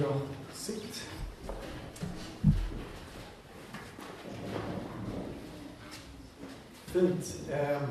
Ja, 0.00 0.20
sitt. 0.52 1.04
Fint. 6.86 7.36
Ehm, 7.52 7.82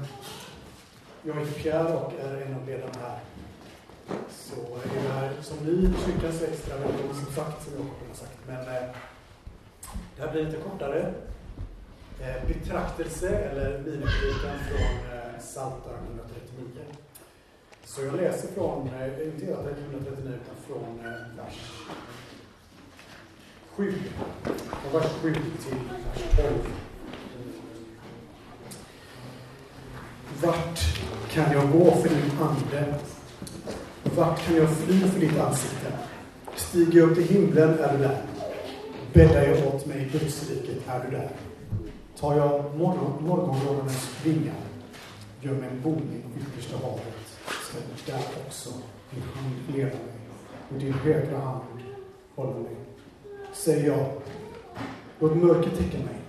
jag 1.24 1.33
heter 1.36 1.62
Pierre 1.62 1.94
och 1.94 2.13
är 2.20 2.42
en 2.42 2.56
av 2.56 2.68
ledarna 2.68 2.94
här. 3.02 3.20
Så 4.29 4.56
är 4.56 5.04
det 5.04 5.13
här 5.13 5.33
som 5.42 5.58
ny 5.58 5.81
kyrkans 6.06 6.42
extra 6.42 6.78
välkommen 6.78 7.15
som 7.15 7.33
sagt, 7.33 7.63
som 7.63 7.74
jag 7.74 8.08
har 8.08 8.15
sagt. 8.15 8.40
Men 8.47 8.60
eh, 8.60 8.90
det 10.15 10.22
här 10.22 10.31
blir 10.31 10.46
lite 10.46 10.58
kortare. 10.58 11.13
Eh, 12.22 12.47
betraktelse 12.47 13.29
eller 13.29 13.78
minipredikan 13.78 14.60
från 14.69 15.17
eh, 15.17 15.40
Psaltaren 15.40 16.05
139. 16.05 17.05
Så 17.95 18.02
jag 18.02 18.16
läser 18.16 18.48
från, 18.48 18.88
eh, 18.88 19.27
inte 19.27 19.45
hela 19.45 19.58
139 19.58 20.34
utan 20.44 20.55
från 20.67 20.99
eh, 20.99 21.44
vers 21.45 21.72
7. 23.76 23.94
Från 24.81 25.02
vers 25.02 25.12
7 25.22 25.34
till 25.34 25.77
vers 26.13 26.36
12. 26.36 26.52
Vart 30.41 30.80
kan 31.31 31.52
jag 31.52 31.72
gå 31.72 31.91
för 31.91 32.09
din 32.09 32.31
ande? 32.41 32.95
Vart 34.16 34.45
kan 34.45 34.55
jag 34.55 34.77
fly 34.77 35.00
för 35.00 35.20
ditt 35.20 35.39
ansikte? 35.39 35.91
Stiger 36.55 37.00
jag 37.00 37.09
upp 37.09 37.16
till 37.16 37.27
himlen 37.27 37.80
är 37.80 37.98
du 37.98 38.03
där. 38.03 38.22
Bäddar 39.14 39.44
jag 39.44 39.75
åt 39.75 39.86
mig 39.86 40.02
i 40.02 40.17
dödsriket 40.17 40.88
är 40.88 41.05
du 41.05 41.17
där. 41.17 41.30
Tar 42.20 42.38
jag 42.38 42.75
morgon, 42.75 43.89
vingar, 44.23 44.55
gör 45.41 45.53
mig 45.53 45.70
en 45.70 45.81
boning 45.81 46.23
i 46.36 46.39
yttersta 46.39 46.77
havet, 46.77 47.14
där 48.05 48.21
också 48.45 48.70
din 49.11 49.23
hand 49.23 49.55
leder 49.67 49.89
mig 49.89 50.16
och 50.69 50.80
din 50.80 50.94
högra 50.94 51.39
hand 51.39 51.63
håller 52.36 52.59
mig. 52.59 52.75
Säger 53.53 53.88
jag, 53.88 54.05
låt 55.19 55.36
mörker 55.38 55.69
täcka 55.69 55.97
mig. 55.97 56.19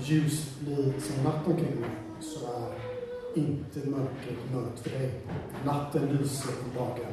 Ljus 0.00 0.58
blir 0.60 0.92
som 1.00 1.24
natt 1.24 1.46
omkring 1.46 1.80
mig, 1.80 1.90
så 2.20 2.46
är 2.46 2.72
inte 3.34 3.88
mörkret 3.90 4.52
mörkt 4.54 4.78
för 4.78 4.90
dig. 4.90 5.10
Natten 5.64 6.16
lyser 6.16 6.52
på 6.52 6.78
dagen 6.78 7.12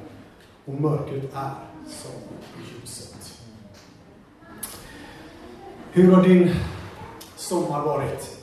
och 0.66 0.74
mörkret 0.74 1.34
är 1.34 1.54
som 1.88 2.12
ljuset. 2.58 3.40
Hur 5.92 6.12
har 6.12 6.24
din 6.24 6.56
sommar 7.36 7.86
varit? 7.86 8.39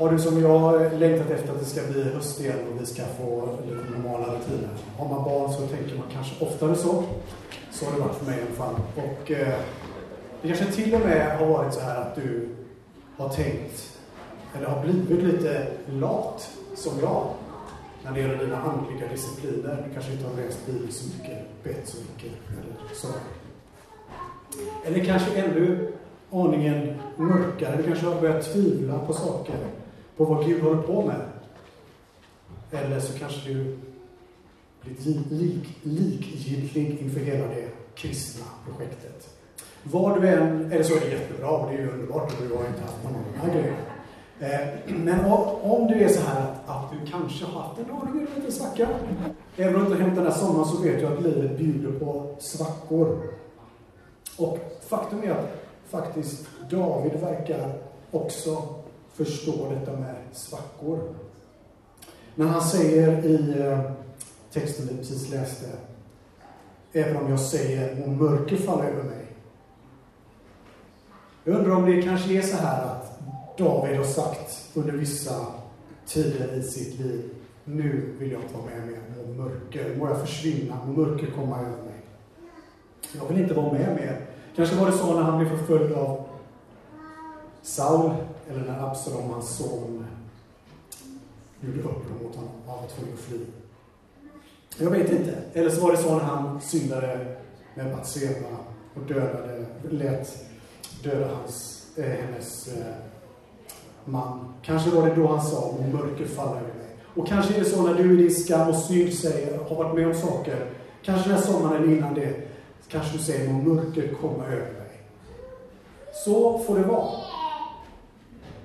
Har 0.00 0.12
du 0.12 0.18
som 0.18 0.42
jag 0.42 0.92
längtat 0.98 1.30
efter 1.30 1.52
att 1.52 1.58
det 1.58 1.64
ska 1.64 1.92
bli 1.92 2.02
höst 2.02 2.40
igen 2.40 2.58
och 2.70 2.80
vi 2.80 2.86
ska 2.86 3.02
få 3.02 3.58
lite 3.68 3.90
normala 3.90 4.24
rutiner? 4.24 4.68
Har 4.98 5.08
man 5.08 5.24
barn 5.24 5.52
så 5.52 5.66
tänker 5.66 5.96
man 5.96 6.06
kanske 6.12 6.44
oftare 6.44 6.74
så. 6.74 7.04
Så 7.70 7.84
har 7.84 7.92
det 7.92 8.00
varit 8.00 8.16
för 8.16 8.26
mig 8.26 8.38
i 8.38 8.42
alla 8.42 8.50
fall. 8.50 8.74
Och 8.96 9.30
eh, 9.30 9.58
det 10.42 10.48
kanske 10.48 10.64
till 10.64 10.94
och 10.94 11.00
med 11.00 11.38
har 11.38 11.46
varit 11.46 11.74
så 11.74 11.80
här 11.80 12.00
att 12.00 12.14
du 12.14 12.48
har 13.16 13.28
tänkt, 13.28 13.98
eller 14.56 14.66
har 14.66 14.82
blivit 14.82 15.24
lite 15.24 15.66
lat, 15.90 16.50
som 16.76 16.92
jag, 17.02 17.28
när 18.04 18.12
det 18.12 18.20
gäller 18.20 18.38
dina 18.38 18.56
andliga 18.56 19.08
discipliner. 19.08 19.84
Du 19.88 19.94
kanske 19.94 20.12
inte 20.12 20.28
har 20.28 20.36
läst 20.36 20.66
Bibeln 20.66 20.92
så 20.92 21.04
mycket, 21.18 21.64
bett 21.64 21.88
så 21.88 21.96
mycket, 21.96 22.32
eller 22.48 22.94
så. 22.94 23.08
Eller 24.84 25.04
kanske 25.04 25.40
ännu 25.40 25.92
aningen 26.30 26.94
mörkare. 27.16 27.76
Du 27.76 27.82
kanske 27.82 28.06
har 28.06 28.20
börjat 28.20 28.52
tvivla 28.52 28.98
på 28.98 29.12
saker, 29.12 29.56
på 30.20 30.26
vad 30.26 30.46
Gud 30.46 30.62
håller 30.62 30.82
på 30.82 31.02
med. 31.02 31.20
Eller 32.70 33.00
så 33.00 33.18
kanske 33.18 33.48
du 33.48 33.76
blir 34.80 35.20
lik, 35.30 35.78
likgiltig 35.82 36.98
inför 37.00 37.20
hela 37.20 37.46
det 37.46 37.68
kristna 37.94 38.44
projektet. 38.66 39.28
Vad 39.82 40.20
du 40.20 40.28
än, 40.28 40.72
eller 40.72 40.82
så 40.82 40.94
är 40.94 41.00
det 41.00 41.10
jättebra, 41.10 41.50
och 41.50 41.70
det 41.70 41.76
är 41.76 41.80
ju 41.80 41.90
underbart, 41.90 42.32
och 42.32 42.48
du 42.48 42.54
har 42.54 42.66
inte 42.66 42.80
haft 42.80 43.04
någon 43.04 43.14
av 43.14 43.20
de 43.32 43.38
här 43.38 43.54
grejerna. 43.54 43.78
Eh, 44.40 44.94
men 44.94 45.24
om 45.62 45.86
du 45.86 46.04
är 46.04 46.08
så 46.08 46.20
här 46.20 46.40
att, 46.40 46.68
att 46.68 46.92
du 46.92 47.10
kanske 47.10 47.44
har 47.44 47.62
haft 47.62 47.78
en 47.78 47.90
aning 47.90 48.26
av 48.36 48.44
en 48.44 48.52
svacka, 48.52 48.88
även 49.56 49.76
om 49.76 49.84
du 49.84 49.90
inte 49.90 50.02
hänt 50.02 50.16
den 50.16 50.26
här 50.26 50.32
sommaren 50.32 50.68
så 50.68 50.82
vet 50.82 51.02
jag 51.02 51.12
att 51.12 51.22
livet 51.22 51.58
bjuder 51.58 51.98
på 51.98 52.34
svackor. 52.38 53.18
Och 54.38 54.58
faktum 54.88 55.22
är 55.22 55.30
att 55.30 55.62
faktiskt 55.90 56.46
David 56.70 57.12
verkar 57.20 57.72
också 58.10 58.80
förstå 59.24 59.70
detta 59.70 59.96
med 59.96 60.16
svackor. 60.32 61.14
När 62.34 62.46
han 62.46 62.62
säger 62.62 63.24
i 63.24 63.60
eh, 63.60 63.80
texten 64.52 64.88
vi 64.90 64.96
precis 64.96 65.30
läste, 65.30 65.66
även 66.92 67.16
om 67.16 67.30
jag 67.30 67.40
säger 67.40 68.04
om 68.04 68.16
mörker 68.16 68.56
faller 68.56 68.84
över 68.84 69.02
mig. 69.02 69.26
Jag 71.44 71.56
undrar 71.56 71.72
om 71.72 71.86
det 71.86 72.02
kanske 72.02 72.32
är 72.32 72.42
så 72.42 72.56
här 72.56 72.84
att 72.84 73.20
David 73.58 73.96
har 73.96 74.04
sagt 74.04 74.68
under 74.74 74.92
vissa 74.92 75.46
tider 76.06 76.54
i 76.54 76.62
sitt 76.62 77.00
liv, 77.00 77.30
nu 77.64 78.14
vill 78.18 78.32
jag 78.32 78.42
inte 78.42 78.54
vara 78.54 78.64
med 78.64 78.86
mer 78.86 79.24
om 79.24 79.36
mörker, 79.36 79.96
må 79.96 80.08
jag 80.08 80.20
försvinna, 80.20 80.78
må 80.86 80.92
mörker 80.92 81.26
komma 81.26 81.60
över 81.60 81.70
mig. 81.70 82.00
Jag 83.18 83.28
vill 83.28 83.42
inte 83.42 83.54
vara 83.54 83.72
med 83.72 83.96
mer. 83.96 84.26
Kanske 84.56 84.76
var 84.76 84.86
det 84.86 84.92
så 84.92 85.14
när 85.14 85.22
han 85.22 85.38
blev 85.38 85.58
förföljd 85.58 85.92
av 85.92 86.29
Saul, 87.62 88.10
eller 88.50 88.64
när 88.64 88.88
Absalom, 88.88 89.30
hans 89.30 89.56
son, 89.56 90.06
gjorde 91.60 91.78
uppror 91.78 92.22
mot 92.22 92.36
honom 92.36 92.50
och 92.66 92.72
han 92.72 92.82
var 92.82 92.88
tvungen 92.88 93.14
att 93.14 93.20
fly. 93.20 93.38
Jag 94.78 94.90
vet 94.90 95.12
inte. 95.12 95.38
Eller 95.52 95.70
så 95.70 95.80
var 95.80 95.92
det 95.92 95.98
så 95.98 96.14
när 96.14 96.24
han 96.24 96.60
syndade 96.60 97.36
med 97.74 97.96
Batseba 97.96 98.48
och 98.94 99.02
dödade, 99.02 99.66
lät 99.90 100.44
döda 101.02 101.34
hans, 101.34 101.86
eh, 101.96 102.04
hennes 102.04 102.68
eh, 102.68 102.94
man. 104.04 104.54
Kanske 104.62 104.90
var 104.90 105.08
det 105.08 105.14
då 105.14 105.26
han 105.26 105.42
sa, 105.42 105.60
om 105.60 105.92
mörker 105.92 106.24
faller 106.24 106.56
över 106.56 106.74
mig. 106.74 106.96
Och 107.14 107.28
kanske 107.28 107.54
är 107.54 107.58
det 107.58 107.64
så 107.64 107.82
när 107.82 107.94
du 107.94 108.12
i 108.12 108.22
din 108.22 108.34
skam 108.34 108.68
och 108.68 108.76
synd 108.76 109.14
säger, 109.14 109.58
har 109.58 109.76
varit 109.76 109.94
med 109.94 110.06
om 110.06 110.14
saker, 110.14 110.66
kanske 111.02 111.28
den 111.28 111.38
här 111.38 111.46
sommaren 111.46 111.96
innan 111.96 112.14
det, 112.14 112.34
kanske 112.88 113.16
du 113.16 113.24
säger, 113.24 113.52
må 113.52 113.74
mörker 113.74 114.14
komma 114.20 114.46
över 114.46 114.72
mig. 114.72 115.02
Så 116.24 116.58
får 116.58 116.78
det 116.78 116.84
vara. 116.84 117.29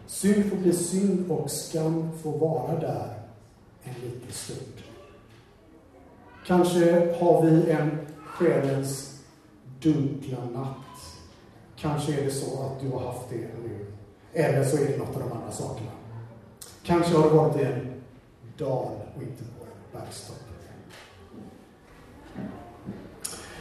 Synd 0.07 0.49
får 0.49 0.57
bli 0.57 0.73
synd 0.73 1.31
och 1.31 1.51
skam 1.51 2.09
får 2.23 2.39
vara 2.39 2.79
där 2.79 3.13
en 3.83 3.93
liten 3.93 4.31
stund. 4.31 4.83
Kanske 6.47 7.15
har 7.19 7.41
vi 7.41 7.71
en 7.71 7.97
själens 8.25 9.21
dunkla 9.81 10.45
natt. 10.53 10.77
Kanske 11.75 12.19
är 12.19 12.25
det 12.25 12.31
så 12.31 12.63
att 12.63 12.79
du 12.79 12.89
har 12.89 12.99
haft 12.99 13.29
det 13.29 13.35
nu. 13.35 13.85
Eller 14.33 14.63
så 14.63 14.77
är 14.77 14.87
det 14.87 14.97
något 14.97 15.15
av 15.15 15.21
de 15.21 15.31
andra 15.31 15.51
sakerna. 15.51 15.91
Kanske 16.83 17.17
har 17.17 17.29
det 17.29 17.35
varit 17.35 17.61
i 17.61 17.63
en 17.63 18.01
dal 18.57 18.91
och 19.15 19.21
inte 19.21 19.43
på 19.43 19.65
en 19.65 19.99
bergstopp. 19.99 20.35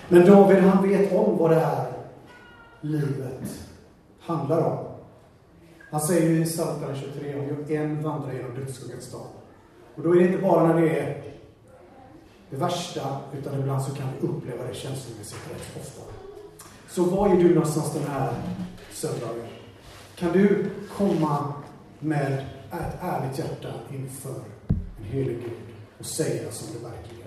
Men 0.08 0.26
David, 0.26 0.58
han 0.58 0.88
vet 0.88 1.12
om 1.12 1.38
vad 1.38 1.50
det 1.50 1.60
här 1.60 1.92
livet 2.80 3.60
handlar 4.20 4.60
om. 4.60 4.93
Han 5.94 6.02
säger 6.02 6.30
ju 6.30 6.42
i 6.42 6.44
Psaltaren 6.44 6.96
23 6.96 7.34
om 7.34 7.64
en 7.68 8.02
vandrar 8.02 8.32
genom 8.32 8.54
dödsskuggans 8.54 9.12
dal. 9.12 9.26
Och 9.94 10.02
då 10.02 10.14
är 10.14 10.20
det 10.20 10.26
inte 10.26 10.42
bara 10.42 10.66
när 10.66 10.80
det 10.80 10.98
är 10.98 11.22
det 12.50 12.56
värsta, 12.56 13.20
utan 13.38 13.60
ibland 13.60 13.82
så 13.82 13.94
kan 13.94 14.08
vi 14.12 14.28
uppleva 14.28 14.64
det 14.64 14.74
känslomässigt 14.74 15.50
rätt 15.50 15.82
ofta. 15.82 16.02
Så 16.88 17.04
var 17.04 17.28
är 17.28 17.36
du 17.36 17.54
någonstans 17.54 17.92
den 17.92 18.02
här 18.02 18.34
söndagen? 18.92 19.46
Kan 20.16 20.32
du 20.32 20.70
komma 20.96 21.54
med 21.98 22.32
ett 22.72 22.96
ärligt 23.00 23.38
hjärta 23.38 23.72
inför 23.90 24.40
en 24.98 25.04
helig 25.04 25.36
Gud 25.36 25.52
och 25.98 26.06
säga 26.06 26.50
som 26.50 26.68
det 26.72 26.88
verkligen 26.88 27.23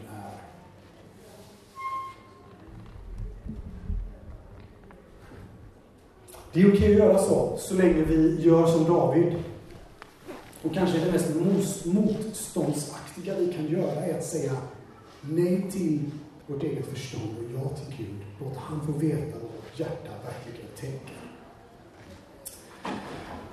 Det 6.57 6.63
är 6.63 6.74
okej 6.74 6.94
att 6.94 7.00
göra 7.00 7.18
så, 7.18 7.57
så 7.57 7.75
länge 7.75 8.04
vi 8.04 8.42
gör 8.42 8.68
som 8.68 8.83
David. 8.83 9.36
Och 10.63 10.74
kanske 10.74 11.00
det 11.00 11.12
mest 11.12 11.86
motståndsaktiga 11.86 13.36
vi 13.39 13.54
kan 13.54 13.68
göra 13.68 14.06
är 14.06 14.18
att 14.18 14.25
säga 14.25 14.51
nej 15.21 15.71
till 15.71 16.00
vårt 16.48 16.63
eget 16.63 16.86
förstånd 16.86 17.36
och 17.38 17.59
ja 17.59 17.69
till 17.69 17.98
Gud. 17.98 18.15
Låt 18.39 18.57
han 18.57 18.86
få 18.86 18.92
veta 18.92 19.33
vad 19.33 19.42
vårt 19.42 19.80
hjärta 19.80 20.09
verkligen 20.25 20.69
tänker. 20.80 21.18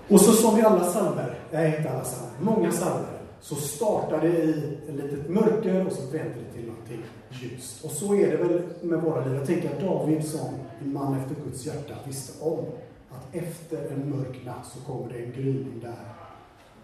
Och 0.09 0.21
så 0.21 0.33
som 0.33 0.59
i 0.59 0.63
alla 0.63 0.85
psalmer, 0.85 1.39
nej 1.53 1.77
inte 1.79 1.91
alla 1.91 2.05
psalmer, 2.05 2.35
många 2.41 2.71
psalmer, 2.71 3.21
så 3.41 3.55
startar 3.55 4.21
det 4.21 4.29
i 4.29 4.79
ett 4.89 4.95
litet 4.95 5.29
mörker 5.29 5.87
och 5.87 5.93
så 5.93 6.03
vänder 6.03 6.37
det 6.47 6.59
till 6.59 6.67
någonting 6.67 7.03
ljust. 7.31 7.85
Och 7.85 7.91
så 7.91 8.15
är 8.15 8.31
det 8.31 8.37
väl 8.37 8.63
med 8.83 9.03
våra 9.03 9.25
liv. 9.25 9.35
Jag 9.35 9.47
tänker 9.47 9.71
att 9.71 9.81
David 9.81 10.25
som 10.25 10.55
en 10.81 10.93
man 10.93 11.21
efter 11.21 11.35
Guds 11.45 11.67
hjärta 11.67 11.95
visste 12.07 12.45
om 12.45 12.65
att 13.15 13.35
efter 13.35 13.91
en 13.91 14.11
mörk 14.11 14.45
natt 14.45 14.67
så 14.67 14.81
kommer 14.81 15.13
det 15.13 15.19
en 15.19 15.33
gryning 15.33 15.81
där 15.81 16.15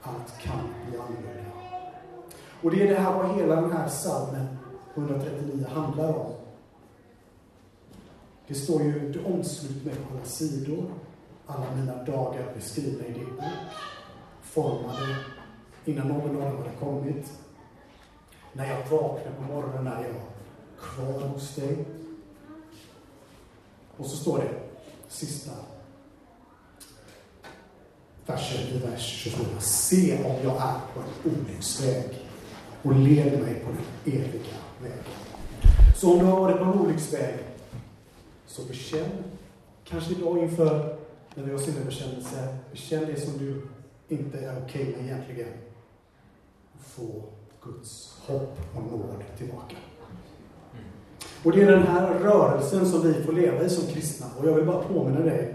allt 0.02 0.38
kan 0.38 0.58
bli 0.88 0.98
annorlunda. 0.98 1.50
Och 2.62 2.70
det 2.70 2.82
är 2.82 2.88
det 2.88 3.00
här 3.00 3.14
vad 3.14 3.36
hela 3.36 3.60
den 3.60 3.72
här 3.72 3.88
psalmen 3.88 4.46
139 4.94 5.66
handlar 5.68 6.14
om. 6.14 6.32
Det 8.46 8.54
står 8.54 8.82
ju, 8.82 9.12
du 9.12 9.24
omslut 9.24 9.84
mig 9.84 9.94
på 9.94 10.14
alla 10.14 10.24
sidor. 10.24 10.90
Alla 11.46 11.66
mina 11.76 12.04
dagar 12.04 12.52
beskrivna 12.54 13.06
i 13.06 13.12
din 13.12 13.36
bok. 13.36 13.44
Formade 14.42 15.16
innan 15.84 16.08
någon 16.08 16.36
av 16.36 16.42
dem 16.42 16.56
hade 16.56 16.76
kommit. 16.80 17.32
När 18.52 18.66
jag 18.66 18.88
vaknar 18.88 19.32
på 19.32 19.42
morgonen 19.42 19.86
är 19.86 20.02
jag 20.02 20.14
kvar 20.80 21.28
hos 21.28 21.54
dig. 21.54 21.84
Och 23.96 24.06
så 24.06 24.16
står 24.16 24.38
det, 24.38 24.50
sista 25.08 25.52
vers 28.30 28.70
i 28.72 28.78
vers 28.78 29.02
24. 29.02 29.60
Se 29.60 30.24
om 30.24 30.36
jag 30.42 30.56
är 30.56 30.80
på 30.94 31.00
en 31.00 31.32
olycksväg 31.32 32.04
och 32.82 32.94
led 32.94 33.40
mig 33.42 33.54
på 33.54 33.70
den 33.70 34.14
eviga 34.14 34.56
vägen. 34.82 35.04
Så 35.96 36.12
om 36.12 36.18
du 36.18 36.24
har 36.24 36.40
varit 36.40 36.58
på 36.58 36.64
en 36.64 36.80
olycksväg, 36.80 37.34
så 38.46 38.62
bekänn, 38.62 39.24
kanske 39.84 40.12
idag 40.12 40.38
inför, 40.38 40.96
när 41.34 41.44
vi 41.44 41.52
har 41.52 41.58
syndabekännelse, 41.58 42.56
bekänn 42.70 43.06
det 43.06 43.20
som 43.20 43.38
du 43.38 43.62
inte 44.08 44.38
är 44.38 44.62
okej 44.64 44.82
okay 44.82 44.96
med 44.96 45.04
egentligen. 45.04 45.48
Få 46.80 47.22
Guds 47.62 48.18
hopp 48.26 48.58
och 48.74 48.82
nåd 48.82 49.24
tillbaka. 49.38 49.76
Och 51.44 51.52
det 51.52 51.62
är 51.62 51.70
den 51.70 51.86
här 51.86 52.14
rörelsen 52.14 52.86
som 52.86 53.02
vi 53.02 53.22
får 53.22 53.32
leva 53.32 53.64
i 53.64 53.70
som 53.70 53.86
kristna. 53.86 54.26
Och 54.38 54.48
jag 54.48 54.54
vill 54.54 54.66
bara 54.66 54.82
påminna 54.82 55.20
dig 55.20 55.54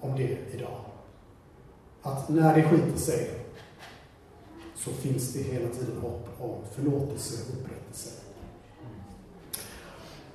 om 0.00 0.16
det 0.16 0.38
idag. 0.54 0.86
Att 2.06 2.28
när 2.28 2.54
det 2.54 2.62
skiter 2.62 2.98
sig 2.98 3.30
så 4.74 4.90
finns 4.90 5.32
det 5.32 5.42
hela 5.42 5.68
tiden 5.68 6.00
hopp 6.02 6.28
om 6.38 6.54
förlåtelse 6.74 7.42
och 7.42 7.54
upprättelse. 7.54 8.10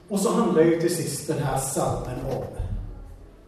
Och 0.07 0.19
så 0.19 0.33
handlar 0.33 0.61
ju 0.61 0.81
till 0.81 0.95
sist 0.95 1.27
den 1.27 1.37
här 1.37 1.57
salmen 1.57 2.19
om 2.25 2.43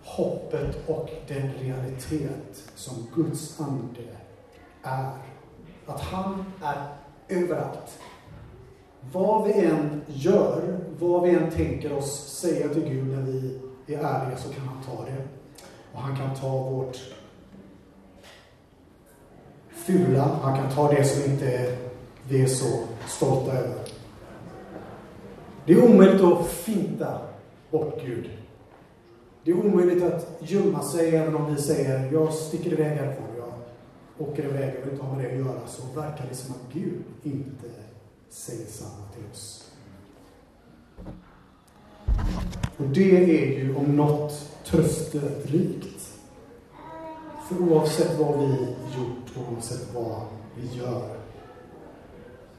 hoppet 0.03 0.89
och 0.89 1.09
den 1.27 1.53
realitet 1.53 2.63
som 2.75 3.07
Guds 3.15 3.59
ande 3.59 4.01
är. 4.83 5.17
Att 5.85 6.01
han 6.01 6.45
är 6.63 6.87
överallt. 7.27 7.99
Vad 9.11 9.47
vi 9.47 9.53
än 9.53 10.01
gör, 10.07 10.79
vad 10.99 11.23
vi 11.23 11.35
än 11.35 11.51
tänker 11.51 11.93
oss 11.93 12.39
säga 12.39 12.69
till 12.69 12.83
Gud 12.83 13.07
när 13.07 13.21
vi 13.21 13.59
är 13.87 13.97
ärliga 13.97 14.37
så 14.37 14.53
kan 14.53 14.67
han 14.67 14.83
ta 14.83 15.05
det. 15.05 15.23
Och 15.93 16.01
han 16.01 16.17
kan 16.17 16.35
ta 16.35 16.69
vårt 16.69 16.97
fula, 19.85 20.39
han 20.41 20.57
kan 20.57 20.71
ta 20.75 20.91
det 20.91 21.03
som 21.03 21.31
inte 21.31 21.75
vi 22.27 22.41
är 22.41 22.47
så 22.47 22.83
stolta 23.07 23.51
över. 23.51 23.79
Det 25.65 25.73
är 25.73 25.83
omöjligt 25.83 26.21
att 26.21 26.47
finta 26.47 27.17
bort 27.71 28.01
Gud. 28.05 28.29
Det 29.43 29.51
är 29.51 29.65
omöjligt 29.65 30.03
att 30.03 30.37
gömma 30.39 30.83
sig 30.83 31.15
även 31.15 31.35
om 31.35 31.55
vi 31.55 31.61
säger 31.61 32.13
jag 32.13 32.33
sticker 32.33 32.73
iväg 32.73 32.97
härifrån, 32.97 33.27
jag 33.37 34.27
åker 34.27 34.43
iväg, 34.43 34.75
jag 34.75 34.81
vill 34.81 34.91
inte 34.91 35.03
ha 35.03 35.15
med 35.15 35.25
det 35.25 35.31
att 35.31 35.37
göra. 35.37 35.67
Så 35.67 35.99
verkar 35.99 36.25
det 36.29 36.35
som 36.35 36.55
att 36.55 36.73
Gud 36.73 37.03
inte 37.23 37.67
säger 38.29 38.65
samma 38.65 39.07
till 39.15 39.23
oss. 39.31 39.71
Och 42.77 42.85
det 42.93 43.17
är 43.17 43.59
ju 43.59 43.75
om 43.75 43.95
något 43.95 44.49
trösterikt. 44.65 46.02
För 47.53 47.63
oavsett 47.63 48.19
vad 48.19 48.39
vi 48.39 48.55
gjort, 48.97 49.47
oavsett 49.49 49.93
vad 49.93 50.21
vi 50.55 50.77
gör, 50.77 51.17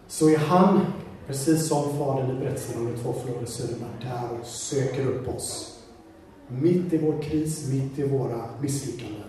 så 0.09 0.29
är 0.29 0.39
han, 0.39 0.81
precis 1.27 1.69
som 1.69 1.99
Fadern 1.99 2.37
i 2.37 2.41
berättelsen 2.41 2.81
om 2.81 2.93
de 2.93 3.03
två 3.03 3.13
förlorade 3.13 3.47
sönerna, 3.47 3.87
där 4.03 4.39
och 4.41 4.47
söker 4.47 5.07
upp 5.07 5.29
oss. 5.29 5.79
Mitt 6.49 6.93
i 6.93 6.99
vår 6.99 7.23
kris, 7.23 7.69
mitt 7.73 7.99
i 7.99 8.09
våra 8.09 8.49
misslyckanden. 8.61 9.23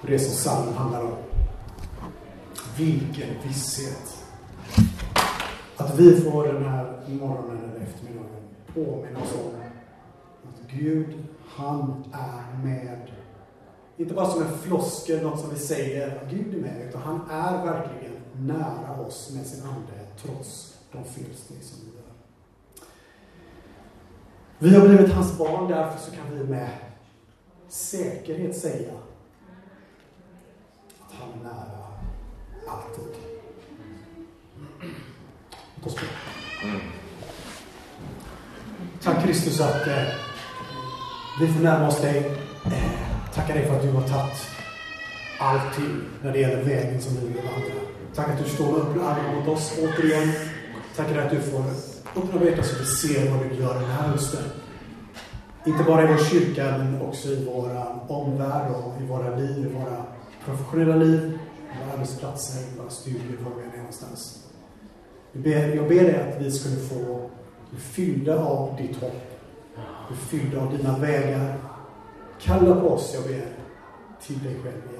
Och 0.00 0.06
det 0.06 0.14
är 0.14 0.18
som 0.18 0.32
psalmen 0.32 0.74
handlar 0.74 1.02
om. 1.02 1.16
Vilken 2.78 3.28
visshet! 3.46 4.24
Att 5.76 5.98
vi 5.98 6.20
får 6.20 6.46
den 6.46 6.64
här 6.64 7.02
morgonen 7.08 7.58
eller 7.58 7.86
eftermiddagen 7.86 8.30
påminna 8.74 9.20
oss 9.20 9.32
om 9.32 9.60
att 10.48 10.70
Gud, 10.72 11.24
han 11.48 12.04
är 12.12 12.64
med. 12.64 13.10
Inte 13.96 14.14
bara 14.14 14.26
som 14.26 14.42
en 14.42 14.58
floskel, 14.58 15.22
något 15.22 15.40
som 15.40 15.50
vi 15.50 15.56
säger 15.56 16.16
att 16.16 16.30
Gud 16.30 16.54
är 16.54 16.58
med, 16.58 16.88
utan 16.88 17.02
han 17.02 17.30
är 17.30 17.64
verkligen 17.64 18.14
nära 18.32 19.00
oss 19.00 19.30
med 19.34 19.46
sin 19.46 19.64
ande 19.64 20.06
trots 20.22 20.78
de 20.92 21.04
felsteg 21.04 21.62
som 21.62 21.78
vi 21.80 21.96
gör. 21.96 22.04
Vi 24.58 24.76
har 24.76 24.88
blivit 24.88 25.12
hans 25.12 25.38
barn, 25.38 25.70
därför 25.70 26.10
så 26.10 26.16
kan 26.16 26.38
vi 26.38 26.44
med 26.44 26.70
säkerhet 27.68 28.56
säga 28.56 28.92
att 31.00 31.12
han 31.12 31.28
är 31.40 31.44
nära 31.44 31.88
alltid. 32.68 33.14
Låt 35.74 35.86
oss 35.86 35.94
be. 36.00 36.06
Tack 39.02 39.24
Kristus 39.24 39.60
att 39.60 39.86
eh, 39.86 40.27
vi 41.40 41.48
får 41.48 41.62
närma 41.62 41.88
oss 41.88 42.00
dig. 42.00 42.18
Eh, 42.64 42.72
tackar 43.34 43.54
dig 43.54 43.66
för 43.66 43.76
att 43.76 43.82
du 43.82 43.90
har 43.90 44.02
tagit 44.02 44.46
allting 45.38 46.00
när 46.22 46.32
det 46.32 46.38
gäller 46.38 46.62
vägen 46.62 47.00
som 47.00 47.14
vi 47.14 47.26
vill 47.26 47.36
vandra. 47.36 47.80
Tack 48.14 48.28
att 48.28 48.44
du 48.44 48.50
står 48.50 48.76
upp 48.76 48.96
med 48.96 49.06
armarna 49.06 49.32
mot 49.32 49.48
oss 49.48 49.78
återigen. 49.82 50.32
Tackar 50.96 51.14
dig 51.14 51.24
att 51.24 51.30
du 51.30 51.40
får 51.40 51.64
öppna 52.16 52.40
våra 52.40 52.62
så 52.62 52.78
vi 52.78 52.84
ser 52.84 53.30
vad 53.30 53.48
du 53.48 53.54
gör 53.54 53.74
den 53.74 53.90
här 53.90 54.08
hösten. 54.08 54.44
Inte 55.66 55.84
bara 55.84 56.02
i 56.02 56.06
vår 56.06 56.24
kyrka, 56.24 56.78
men 56.78 57.02
också 57.02 57.28
i 57.28 57.44
vår 57.44 57.70
omvärld 58.08 58.70
och 58.74 59.02
i 59.02 59.06
våra 59.06 59.36
liv, 59.36 59.66
i 59.66 59.74
våra 59.74 60.04
professionella 60.44 60.96
liv, 60.96 61.38
våra 61.80 61.92
arbetsplatser, 61.92 62.62
våra 62.78 62.90
studier, 62.90 63.38
var 63.44 63.52
vi 63.56 63.62
än 63.62 63.72
är 63.72 63.76
någonstans. 63.76 64.44
Jag 65.32 65.42
ber, 65.42 65.76
jag 65.76 65.88
ber 65.88 66.04
dig 66.04 66.28
att 66.28 66.42
vi 66.42 66.50
skulle 66.50 66.76
få 66.76 67.30
bli 67.70 67.80
fyllda 67.80 68.38
av 68.38 68.76
ditt 68.76 68.96
hopp, 69.00 69.37
bli 70.08 70.16
fyllda 70.16 70.60
av 70.60 70.76
dina 70.76 70.98
vägar. 70.98 71.56
Kalla 72.40 72.80
på 72.80 72.88
oss, 72.88 73.14
jag 73.14 73.24
ber, 73.24 73.46
till 74.20 74.44
dig 74.44 74.54
själv 74.62 74.92
igen. 74.92 74.97